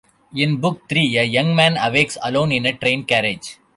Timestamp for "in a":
2.53-2.73